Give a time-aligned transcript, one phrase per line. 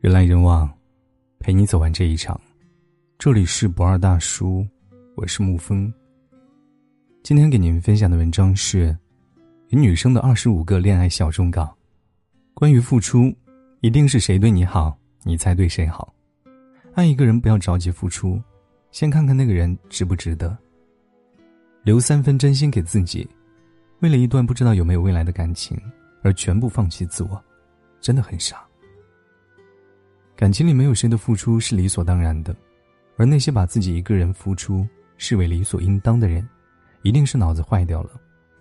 [0.00, 0.72] 人来人往，
[1.40, 2.40] 陪你走完这一场。
[3.18, 4.64] 这里是不二大叔，
[5.16, 5.92] 我是沐风。
[7.24, 8.92] 今天给您分享的文章是
[9.70, 11.64] 《与女生的二十五个恋爱小忠告》。
[12.54, 13.34] 关于付出，
[13.80, 16.14] 一定是谁对你好，你才对谁好。
[16.94, 18.40] 爱一个人，不要着急付出，
[18.92, 20.56] 先看看那个人值不值得。
[21.82, 23.28] 留三分真心给自己，
[23.98, 25.76] 为了一段不知道有没有未来的感情
[26.22, 27.44] 而全部放弃自我，
[28.00, 28.64] 真的很傻。
[30.38, 32.54] 感情里没有谁的付出是理所当然的，
[33.16, 36.48] 而那些把自己一个人付出视为理所应当的人，
[37.02, 38.12] 一定是脑子坏掉了。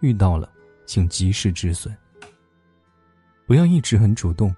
[0.00, 0.50] 遇到了，
[0.86, 1.94] 请及时止损。
[3.46, 4.50] 不要一直很主动，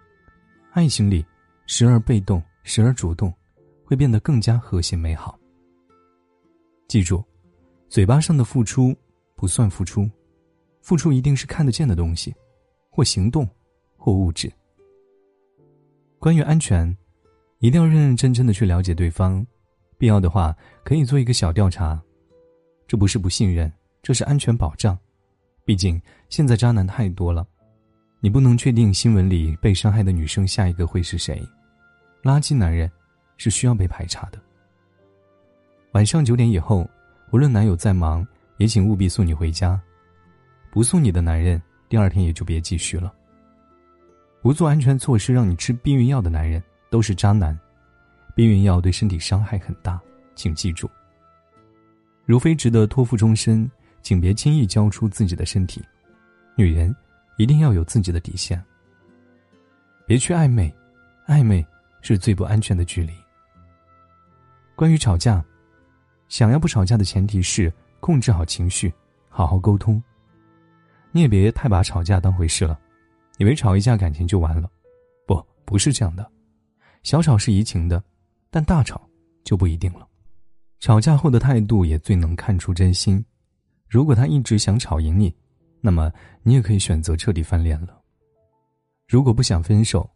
[0.71, 1.27] 爱情里
[1.67, 3.35] 时而被动，时而主动，
[3.85, 5.37] 会变得更加和谐美好。
[6.87, 7.25] 记住，
[7.89, 8.97] 嘴巴上的付出
[9.35, 10.09] 不算付出，
[10.81, 12.33] 付出一定是看得见的东西，
[12.89, 13.49] 或行动，
[13.97, 14.49] 或物质。
[16.21, 16.95] 关于安全，
[17.61, 19.45] 一定要认认真真的去了解对方，
[19.97, 20.55] 必要的话
[20.85, 21.99] 可以做一个小调查。
[22.87, 24.97] 这不是不信任，这是安全保障。
[25.65, 25.99] 毕竟
[26.29, 27.47] 现在渣男太多了，
[28.21, 31.43] 你不能确定新闻里被伤害的女生下一个会是谁。
[32.23, 32.91] 垃圾男人
[33.39, 34.39] 是需要被排查的。
[35.93, 36.87] 晚上九点以后，
[37.33, 38.27] 无论男友再忙，
[38.59, 39.81] 也请务必送你回家。
[40.71, 43.11] 不送你的男人，第二天也就别继续了。
[44.43, 47.59] 不做安全措施让你吃避孕药的男人都是渣男，
[48.35, 50.01] 避孕药对身体伤害很大，
[50.35, 50.91] 请记住。
[52.25, 53.71] 如非值得托付终身，
[54.03, 55.83] 请别轻易交出自己的身体。
[56.57, 56.95] 女人
[57.37, 58.63] 一定要有自己的底线。
[60.07, 60.75] 别去暧昧，
[61.27, 61.65] 暧昧
[62.01, 63.13] 是最不安全的距离。
[64.75, 65.45] 关于吵架，
[66.29, 68.93] 想要不吵架的前提是控制好情绪，
[69.29, 70.03] 好好沟通。
[71.13, 72.79] 你也别太把吵架当回事了。
[73.41, 74.71] 以为吵一架感情就完了，
[75.27, 76.31] 不，不是这样的。
[77.03, 78.05] 小吵是怡情的，
[78.51, 79.01] 但大吵
[79.45, 80.07] 就不一定了。
[80.79, 83.25] 吵架后的态度也最能看出真心。
[83.89, 85.35] 如果他一直想吵赢你，
[85.81, 87.99] 那么你也可以选择彻底翻脸了。
[89.09, 90.09] 如果不想分手，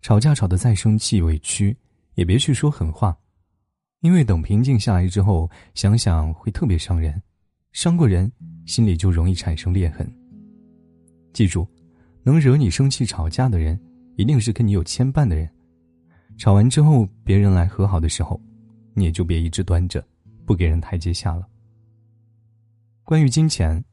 [0.00, 1.76] 吵架吵得再生气委屈，
[2.14, 3.14] 也别去说狠话，
[4.00, 7.22] 因为等平静下来之后，想想会特别伤人，
[7.72, 8.32] 伤过人，
[8.64, 10.10] 心里就容易产生裂痕。
[11.34, 11.68] 记住。
[12.30, 13.76] 能惹你生气、吵架的人，
[14.14, 15.50] 一定是跟你有牵绊的人。
[16.38, 18.40] 吵完之后，别人来和好的时候，
[18.94, 20.00] 你也就别一直端着，
[20.46, 21.44] 不给人台阶下了。
[23.02, 23.84] 关于金钱，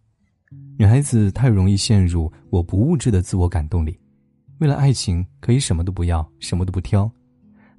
[0.78, 4.00] 女孩子太容易陷入“我不物质”的自我感动里，
[4.60, 7.12] 为了爱情可以什么都不要，什么都不挑，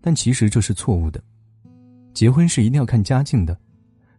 [0.01, 1.23] 但其实这是错误的。
[2.13, 3.57] 结婚是一定要看家境的，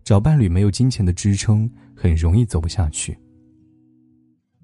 [0.05, 3.19] 找伴侣没有金钱的支撑，很容易走不下去。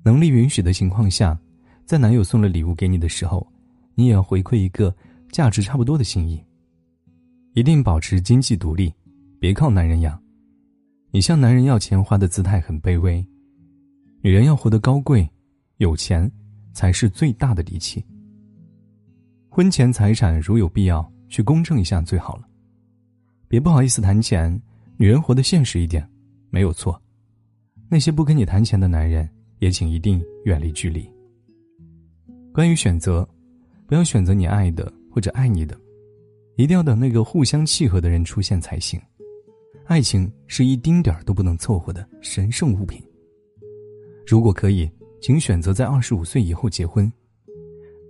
[0.03, 1.37] 能力允许的情况下。
[1.85, 3.45] 在男友送了礼物给你的时候，
[3.93, 4.93] 你也要回馈一个
[5.31, 6.43] 价值差不多的心意。
[7.53, 8.91] 一定保持经济独立，
[9.39, 10.19] 别靠男人养。
[11.11, 13.25] 你向男人要钱花的姿态很卑微。
[14.21, 15.29] 女人要活得高贵，
[15.77, 16.29] 有钱
[16.73, 18.03] 才是最大的底气。
[19.47, 22.47] 婚前财产如有必要去公证一下最好了。
[23.47, 24.59] 别不好意思谈钱，
[24.97, 26.05] 女人活得现实一点，
[26.49, 26.99] 没有错。
[27.87, 29.29] 那些不跟你谈钱的男人，
[29.59, 31.07] 也请一定远离距离。
[32.55, 33.27] 关于选择，
[33.85, 35.77] 不要选择你爱的或者爱你的，
[36.55, 38.97] 一定要等那个互相契合的人出现才行。
[39.87, 43.03] 爱情是一丁点儿都不能凑合的神圣物品。
[44.25, 44.89] 如果可以，
[45.21, 47.11] 请选择在二十五岁以后结婚，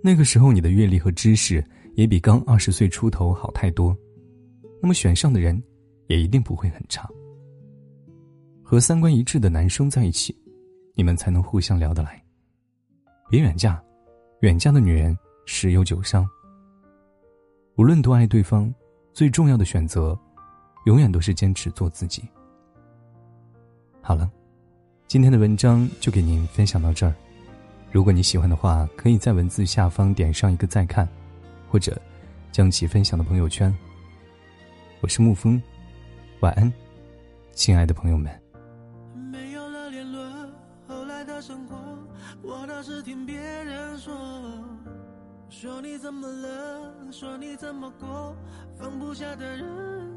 [0.00, 1.62] 那个时候你的阅历和知识
[1.96, 3.96] 也比刚二十岁出头好太多，
[4.80, 5.60] 那么选上的人
[6.06, 7.10] 也一定不会很差。
[8.62, 10.32] 和三观一致的男生在一起，
[10.94, 12.22] 你们才能互相聊得来。
[13.28, 13.82] 别远嫁。
[14.40, 15.16] 远嫁的女人
[15.46, 16.28] 十有九伤。
[17.76, 18.72] 无论多爱对方，
[19.14, 20.18] 最重要的选择，
[20.84, 22.22] 永远都是坚持做自己。
[24.02, 24.30] 好了，
[25.06, 27.14] 今天的文章就给您分享到这儿。
[27.90, 31.08] 如果你喜欢的话，可以在文字下方点上一个再看，
[31.70, 31.98] 或者
[32.52, 33.74] 将其分享到朋友圈。
[35.00, 35.60] 我是沐风，
[36.40, 36.70] 晚安，
[37.52, 38.45] 亲爱的朋友们。
[45.58, 48.36] 说你怎么了，说你怎么过，
[48.78, 49.64] 放不下的人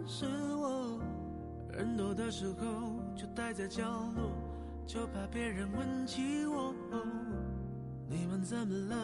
[0.06, 1.00] 是我。
[1.72, 3.84] 人多的时候就待在角
[4.18, 4.34] 落，
[4.86, 6.74] 就怕别人问起我。
[8.10, 8.98] 你们怎么了？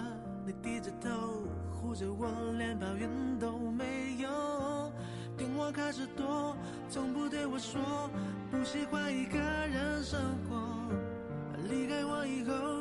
[0.45, 2.27] 你低着头护着我，
[2.57, 3.09] 连抱怨
[3.39, 4.91] 都没有。
[5.37, 6.53] 电话开始多，
[6.89, 7.81] 从不对我说
[8.51, 10.91] 不喜欢一个人生活。
[11.69, 12.74] 离开我以后。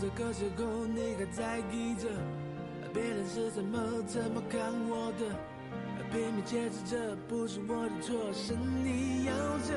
[0.00, 2.08] 这个时候你还在意着
[2.92, 5.24] 别人是怎么怎么看我的？
[6.12, 9.72] 拼命解释这不是我的错，是你要走。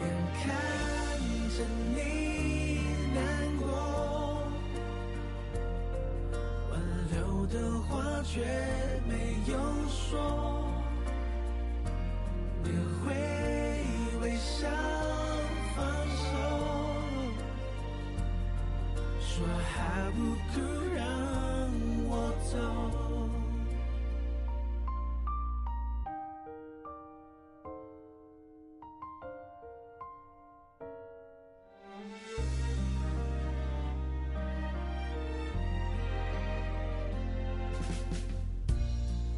[0.00, 0.08] 眼
[0.42, 0.42] 看
[1.50, 1.56] 着
[1.94, 2.80] 你
[3.14, 3.20] 难
[3.58, 3.62] 过，
[6.70, 6.72] 挽
[7.12, 7.88] 留的话
[8.22, 8.40] 却
[9.06, 9.12] 没
[9.46, 9.52] 有
[9.88, 10.18] 说，
[19.40, 20.18] 说还不
[20.52, 20.60] 哭
[20.94, 21.00] 让
[22.10, 22.12] 我
[22.44, 22.58] 走。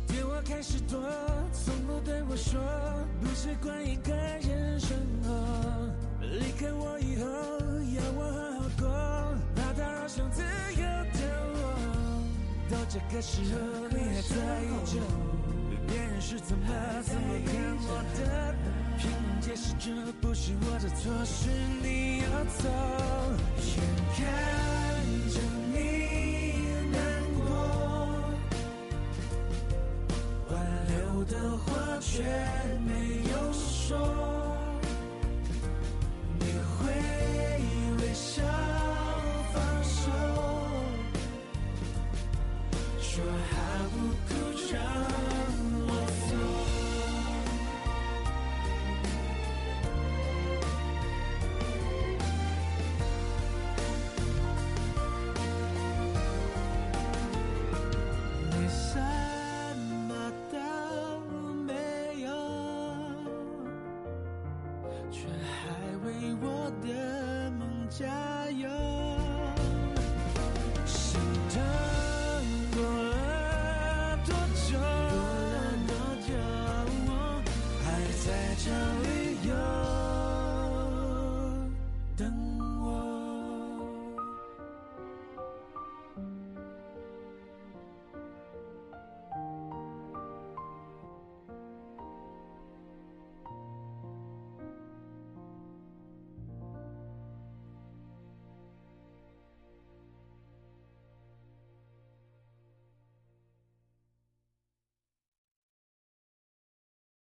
[0.08, 0.98] 电话开始多，
[1.52, 2.60] 从不对我说，
[3.20, 5.30] 不习惯一个人生活。
[6.20, 7.51] 离开我以后，
[12.92, 15.00] 这个时候，你还在意着
[15.88, 16.66] 别人是怎么
[17.02, 17.54] 怎么看
[17.88, 18.54] 我的？
[18.98, 19.90] 拼命解释这
[20.20, 21.48] 不是我的错，是
[21.82, 22.68] 你要走。
[23.56, 23.80] 眼
[24.14, 24.20] 看
[25.30, 25.40] 着
[25.72, 25.74] 你
[26.92, 26.94] 难
[27.32, 27.40] 过。
[30.50, 30.52] 挽
[30.88, 31.64] 留的话
[31.98, 32.22] 却
[32.86, 32.90] 没
[33.30, 33.96] 有说，
[65.12, 65.76] 却还
[66.06, 68.91] 为我的梦加油。